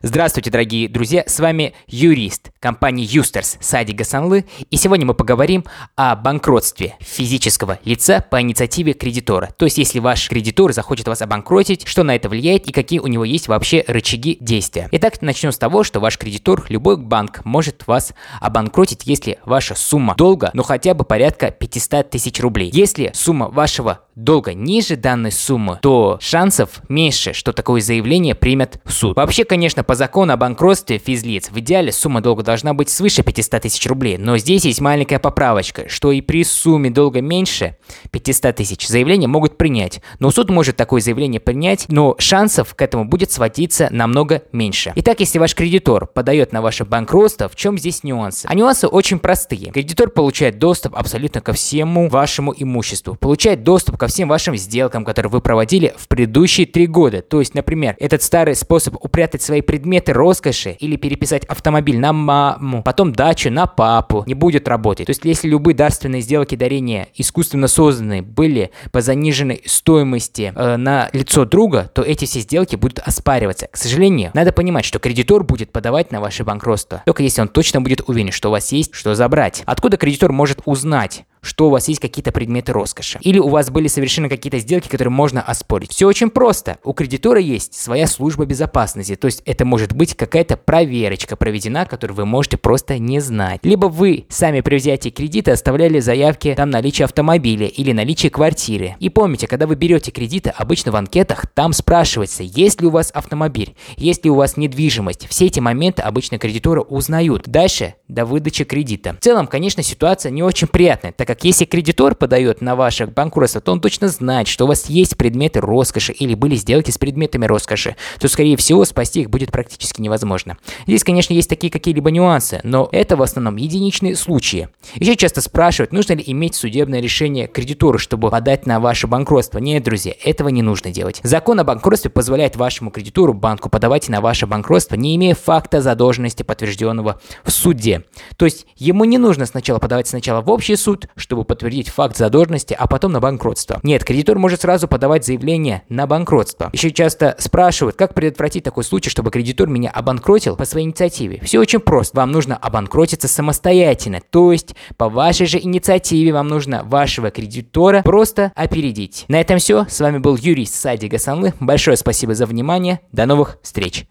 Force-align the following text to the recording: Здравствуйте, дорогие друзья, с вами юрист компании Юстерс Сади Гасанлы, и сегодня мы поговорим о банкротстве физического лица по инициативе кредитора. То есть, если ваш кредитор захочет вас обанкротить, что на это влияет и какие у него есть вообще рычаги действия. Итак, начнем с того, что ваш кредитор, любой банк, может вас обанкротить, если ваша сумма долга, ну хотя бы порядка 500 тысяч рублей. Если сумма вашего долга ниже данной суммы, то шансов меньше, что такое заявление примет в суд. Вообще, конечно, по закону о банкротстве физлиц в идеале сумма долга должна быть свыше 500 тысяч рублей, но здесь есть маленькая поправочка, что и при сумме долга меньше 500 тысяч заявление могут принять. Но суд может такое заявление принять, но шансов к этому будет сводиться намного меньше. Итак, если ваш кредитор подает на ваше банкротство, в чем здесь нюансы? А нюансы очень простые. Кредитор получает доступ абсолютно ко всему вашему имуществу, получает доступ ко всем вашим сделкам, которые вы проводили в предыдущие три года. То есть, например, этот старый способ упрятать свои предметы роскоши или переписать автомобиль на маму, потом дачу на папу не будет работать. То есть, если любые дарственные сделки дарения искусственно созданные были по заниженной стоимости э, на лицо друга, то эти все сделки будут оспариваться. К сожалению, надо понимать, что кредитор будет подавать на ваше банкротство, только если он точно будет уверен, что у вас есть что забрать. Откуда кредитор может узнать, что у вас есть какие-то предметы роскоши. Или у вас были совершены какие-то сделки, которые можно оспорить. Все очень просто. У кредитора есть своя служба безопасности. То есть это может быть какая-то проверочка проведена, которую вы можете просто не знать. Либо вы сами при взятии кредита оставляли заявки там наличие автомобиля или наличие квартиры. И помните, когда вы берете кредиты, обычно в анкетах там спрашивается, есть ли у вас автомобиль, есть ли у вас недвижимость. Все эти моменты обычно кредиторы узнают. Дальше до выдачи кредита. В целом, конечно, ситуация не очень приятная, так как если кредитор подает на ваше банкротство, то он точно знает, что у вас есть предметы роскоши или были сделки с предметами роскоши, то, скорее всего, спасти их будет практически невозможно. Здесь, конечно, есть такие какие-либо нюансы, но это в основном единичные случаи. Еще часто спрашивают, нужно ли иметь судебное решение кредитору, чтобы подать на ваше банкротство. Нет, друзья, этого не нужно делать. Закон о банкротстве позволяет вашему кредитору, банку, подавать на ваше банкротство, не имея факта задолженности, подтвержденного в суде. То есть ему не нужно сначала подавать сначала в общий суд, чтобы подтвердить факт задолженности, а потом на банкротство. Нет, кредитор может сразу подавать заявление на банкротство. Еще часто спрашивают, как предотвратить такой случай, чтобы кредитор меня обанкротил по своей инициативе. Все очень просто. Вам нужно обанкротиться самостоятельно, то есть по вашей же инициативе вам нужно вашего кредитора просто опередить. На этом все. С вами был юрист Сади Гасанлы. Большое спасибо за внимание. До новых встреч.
Здравствуйте, 0.00 0.52
дорогие 0.52 0.88
друзья, 0.88 1.24
с 1.26 1.40
вами 1.40 1.74
юрист 1.88 2.52
компании 2.60 3.04
Юстерс 3.04 3.58
Сади 3.60 3.92
Гасанлы, 3.92 4.44
и 4.70 4.76
сегодня 4.76 5.04
мы 5.04 5.12
поговорим 5.12 5.64
о 5.96 6.14
банкротстве 6.14 6.94
физического 7.00 7.80
лица 7.84 8.20
по 8.20 8.40
инициативе 8.40 8.92
кредитора. 8.92 9.50
То 9.58 9.64
есть, 9.64 9.76
если 9.76 9.98
ваш 9.98 10.28
кредитор 10.28 10.72
захочет 10.72 11.08
вас 11.08 11.20
обанкротить, 11.20 11.84
что 11.88 12.04
на 12.04 12.14
это 12.14 12.28
влияет 12.28 12.68
и 12.68 12.72
какие 12.72 13.00
у 13.00 13.08
него 13.08 13.24
есть 13.24 13.48
вообще 13.48 13.84
рычаги 13.88 14.38
действия. 14.40 14.88
Итак, 14.92 15.20
начнем 15.20 15.50
с 15.50 15.58
того, 15.58 15.82
что 15.82 15.98
ваш 15.98 16.16
кредитор, 16.16 16.64
любой 16.68 16.96
банк, 16.96 17.44
может 17.44 17.88
вас 17.88 18.14
обанкротить, 18.40 19.02
если 19.04 19.40
ваша 19.44 19.74
сумма 19.74 20.14
долга, 20.14 20.52
ну 20.54 20.62
хотя 20.62 20.94
бы 20.94 21.02
порядка 21.02 21.50
500 21.50 22.10
тысяч 22.10 22.38
рублей. 22.38 22.70
Если 22.72 23.10
сумма 23.14 23.48
вашего 23.48 24.02
долга 24.18 24.52
ниже 24.52 24.96
данной 24.96 25.32
суммы, 25.32 25.78
то 25.80 26.18
шансов 26.20 26.82
меньше, 26.88 27.32
что 27.32 27.52
такое 27.52 27.80
заявление 27.80 28.34
примет 28.34 28.80
в 28.84 28.92
суд. 28.92 29.16
Вообще, 29.16 29.44
конечно, 29.44 29.84
по 29.84 29.94
закону 29.94 30.32
о 30.32 30.36
банкротстве 30.36 30.98
физлиц 30.98 31.50
в 31.50 31.58
идеале 31.60 31.92
сумма 31.92 32.20
долга 32.20 32.42
должна 32.42 32.74
быть 32.74 32.90
свыше 32.90 33.22
500 33.22 33.62
тысяч 33.62 33.86
рублей, 33.86 34.18
но 34.18 34.36
здесь 34.36 34.64
есть 34.64 34.80
маленькая 34.80 35.20
поправочка, 35.20 35.88
что 35.88 36.10
и 36.10 36.20
при 36.20 36.42
сумме 36.44 36.90
долга 36.90 37.20
меньше 37.20 37.76
500 38.10 38.56
тысяч 38.56 38.88
заявление 38.88 39.28
могут 39.28 39.56
принять. 39.56 40.00
Но 40.18 40.30
суд 40.30 40.50
может 40.50 40.76
такое 40.76 41.00
заявление 41.00 41.40
принять, 41.40 41.86
но 41.88 42.16
шансов 42.18 42.74
к 42.74 42.82
этому 42.82 43.04
будет 43.04 43.30
сводиться 43.30 43.88
намного 43.90 44.42
меньше. 44.52 44.92
Итак, 44.96 45.20
если 45.20 45.38
ваш 45.38 45.54
кредитор 45.54 46.06
подает 46.06 46.52
на 46.52 46.60
ваше 46.60 46.84
банкротство, 46.84 47.48
в 47.48 47.54
чем 47.54 47.78
здесь 47.78 48.02
нюансы? 48.02 48.46
А 48.48 48.54
нюансы 48.54 48.88
очень 48.88 49.20
простые. 49.20 49.70
Кредитор 49.70 50.10
получает 50.10 50.58
доступ 50.58 50.96
абсолютно 50.96 51.40
ко 51.40 51.52
всему 51.52 52.08
вашему 52.08 52.52
имуществу, 52.56 53.14
получает 53.14 53.62
доступ 53.62 53.96
ко 53.96 54.07
всем 54.08 54.28
вашим 54.28 54.56
сделкам, 54.56 55.04
которые 55.04 55.30
вы 55.30 55.40
проводили 55.40 55.94
в 55.96 56.08
предыдущие 56.08 56.66
три 56.66 56.86
года. 56.86 57.22
То 57.22 57.40
есть, 57.40 57.54
например, 57.54 57.96
этот 57.98 58.22
старый 58.22 58.54
способ 58.54 58.96
упрятать 59.02 59.42
свои 59.42 59.60
предметы 59.60 60.12
роскоши 60.12 60.76
или 60.80 60.96
переписать 60.96 61.44
автомобиль 61.44 61.98
на 61.98 62.12
маму, 62.12 62.82
потом 62.82 63.12
дачу 63.12 63.50
на 63.50 63.66
папу 63.66 64.24
не 64.26 64.34
будет 64.34 64.68
работать. 64.68 65.06
То 65.06 65.10
есть, 65.10 65.24
если 65.24 65.48
любые 65.48 65.74
дарственные 65.74 66.22
сделки 66.22 66.54
дарения 66.54 67.08
искусственно 67.14 67.68
созданные 67.68 68.22
были 68.22 68.70
по 68.90 69.00
заниженной 69.00 69.62
стоимости 69.64 70.52
э, 70.54 70.76
на 70.76 71.08
лицо 71.12 71.44
друга, 71.44 71.90
то 71.94 72.02
эти 72.02 72.24
все 72.24 72.40
сделки 72.40 72.76
будут 72.76 72.98
оспариваться. 72.98 73.68
К 73.70 73.76
сожалению, 73.76 74.30
надо 74.34 74.52
понимать, 74.52 74.84
что 74.84 74.98
кредитор 74.98 75.44
будет 75.44 75.70
подавать 75.72 76.10
на 76.12 76.20
ваше 76.20 76.44
банкротство, 76.44 77.02
только 77.06 77.22
если 77.22 77.40
он 77.40 77.48
точно 77.48 77.80
будет 77.80 78.02
уверен, 78.08 78.32
что 78.32 78.48
у 78.48 78.52
вас 78.52 78.72
есть 78.72 78.94
что 78.94 79.14
забрать. 79.14 79.62
Откуда 79.66 79.96
кредитор 79.96 80.32
может 80.32 80.60
узнать, 80.64 81.24
что 81.40 81.68
у 81.68 81.70
вас 81.70 81.88
есть 81.88 82.00
какие-то 82.00 82.32
предметы 82.32 82.72
роскоши. 82.72 83.18
Или 83.22 83.38
у 83.38 83.48
вас 83.48 83.70
были 83.70 83.88
совершены 83.88 84.28
какие-то 84.28 84.58
сделки, 84.58 84.88
которые 84.88 85.12
можно 85.12 85.42
оспорить. 85.42 85.92
Все 85.92 86.06
очень 86.06 86.30
просто. 86.30 86.78
У 86.84 86.92
кредитора 86.92 87.40
есть 87.40 87.74
своя 87.74 88.06
служба 88.06 88.44
безопасности. 88.44 89.16
То 89.16 89.26
есть 89.26 89.42
это 89.44 89.64
может 89.64 89.92
быть 89.92 90.14
какая-то 90.14 90.56
проверочка 90.56 91.36
проведена, 91.36 91.86
которую 91.86 92.16
вы 92.16 92.26
можете 92.26 92.56
просто 92.56 92.98
не 92.98 93.20
знать. 93.20 93.60
Либо 93.62 93.86
вы 93.86 94.26
сами 94.28 94.60
при 94.60 94.76
взятии 94.76 95.10
кредита 95.10 95.52
оставляли 95.52 96.00
заявки 96.00 96.54
там 96.56 96.70
наличие 96.70 97.04
автомобиля 97.04 97.66
или 97.66 97.92
наличие 97.92 98.30
квартиры. 98.30 98.96
И 99.00 99.08
помните, 99.08 99.46
когда 99.46 99.66
вы 99.66 99.74
берете 99.74 100.10
кредиты, 100.10 100.50
обычно 100.50 100.92
в 100.92 100.96
анкетах 100.96 101.46
там 101.54 101.72
спрашивается, 101.72 102.42
есть 102.42 102.80
ли 102.80 102.86
у 102.86 102.90
вас 102.90 103.10
автомобиль, 103.10 103.76
есть 103.96 104.24
ли 104.24 104.30
у 104.30 104.34
вас 104.34 104.56
недвижимость. 104.56 105.26
Все 105.28 105.46
эти 105.46 105.60
моменты 105.60 106.02
обычно 106.02 106.38
кредиторы 106.38 106.80
узнают. 106.80 107.48
Дальше 107.48 107.94
до 108.08 108.24
выдачи 108.24 108.64
кредита. 108.64 109.14
В 109.14 109.24
целом, 109.24 109.46
конечно, 109.46 109.82
ситуация 109.82 110.30
не 110.30 110.42
очень 110.42 110.68
приятная, 110.68 111.12
так 111.12 111.27
как 111.28 111.44
если 111.44 111.66
кредитор 111.66 112.14
подает 112.14 112.62
на 112.62 112.74
ваше 112.74 113.06
банкротство, 113.06 113.60
то 113.60 113.70
он 113.72 113.82
точно 113.82 114.08
знает, 114.08 114.48
что 114.48 114.64
у 114.64 114.68
вас 114.68 114.88
есть 114.88 115.18
предметы 115.18 115.60
роскоши 115.60 116.12
или 116.12 116.32
были 116.32 116.54
сделки 116.54 116.90
с 116.90 116.96
предметами 116.96 117.44
роскоши, 117.44 117.96
то, 118.18 118.28
скорее 118.28 118.56
всего, 118.56 118.86
спасти 118.86 119.20
их 119.20 119.28
будет 119.28 119.52
практически 119.52 120.00
невозможно. 120.00 120.56
Здесь, 120.86 121.04
конечно, 121.04 121.34
есть 121.34 121.50
такие 121.50 121.70
какие-либо 121.70 122.10
нюансы, 122.10 122.60
но 122.62 122.88
это 122.92 123.16
в 123.16 123.20
основном 123.20 123.56
единичные 123.56 124.16
случаи. 124.16 124.70
Еще 124.94 125.16
часто 125.16 125.42
спрашивают, 125.42 125.92
нужно 125.92 126.14
ли 126.14 126.24
иметь 126.28 126.54
судебное 126.54 127.02
решение 127.02 127.46
кредитору, 127.46 127.98
чтобы 127.98 128.30
подать 128.30 128.64
на 128.64 128.80
ваше 128.80 129.06
банкротство. 129.06 129.58
Нет, 129.58 129.82
друзья, 129.82 130.14
этого 130.24 130.48
не 130.48 130.62
нужно 130.62 130.92
делать. 130.92 131.20
Закон 131.24 131.60
о 131.60 131.64
банкротстве 131.64 132.10
позволяет 132.10 132.56
вашему 132.56 132.90
кредитору, 132.90 133.34
банку, 133.34 133.68
подавать 133.68 134.08
на 134.08 134.22
ваше 134.22 134.46
банкротство, 134.46 134.96
не 134.96 135.14
имея 135.16 135.34
факта 135.34 135.82
задолженности, 135.82 136.42
подтвержденного 136.42 137.20
в 137.44 137.50
суде. 137.50 138.04
То 138.38 138.46
есть 138.46 138.64
ему 138.76 139.04
не 139.04 139.18
нужно 139.18 139.44
сначала 139.44 139.78
подавать 139.78 140.08
сначала 140.08 140.40
в 140.40 140.48
общий 140.48 140.74
суд, 140.74 141.06
чтобы 141.18 141.44
подтвердить 141.44 141.88
факт 141.88 142.16
задолженности, 142.16 142.74
а 142.78 142.86
потом 142.86 143.12
на 143.12 143.20
банкротство. 143.20 143.80
Нет, 143.82 144.04
кредитор 144.04 144.38
может 144.38 144.62
сразу 144.62 144.88
подавать 144.88 145.24
заявление 145.24 145.82
на 145.88 146.06
банкротство. 146.06 146.70
Еще 146.72 146.90
часто 146.90 147.36
спрашивают, 147.38 147.96
как 147.96 148.14
предотвратить 148.14 148.64
такой 148.64 148.84
случай, 148.84 149.10
чтобы 149.10 149.30
кредитор 149.30 149.68
меня 149.68 149.90
обанкротил 149.90 150.56
по 150.56 150.64
своей 150.64 150.86
инициативе. 150.86 151.40
Все 151.42 151.60
очень 151.60 151.80
просто. 151.80 152.16
Вам 152.16 152.32
нужно 152.32 152.56
обанкротиться 152.56 153.28
самостоятельно, 153.28 154.20
то 154.30 154.52
есть 154.52 154.74
по 154.96 155.08
вашей 155.08 155.46
же 155.46 155.58
инициативе 155.58 156.32
вам 156.32 156.48
нужно 156.48 156.82
вашего 156.84 157.30
кредитора 157.30 158.02
просто 158.02 158.52
опередить. 158.54 159.24
На 159.28 159.40
этом 159.40 159.58
все. 159.58 159.86
С 159.88 160.00
вами 160.00 160.18
был 160.18 160.36
юрист 160.36 160.74
Сади 160.74 161.06
Гасанлы. 161.06 161.54
Большое 161.60 161.96
спасибо 161.96 162.34
за 162.34 162.46
внимание. 162.46 163.00
До 163.12 163.26
новых 163.26 163.58
встреч. 163.62 164.08